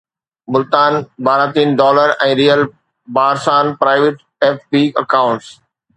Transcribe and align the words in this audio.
ملتان 0.53 0.93
باراتين 1.25 1.69
ڊالر 1.81 2.13
۽ 2.29 2.33
ريئل 2.41 2.65
بارسان 3.19 3.73
پرائيويٽ 3.83 4.27
ايف 4.49 4.57
بي 4.73 4.83
اڪائونٽس 5.03 5.53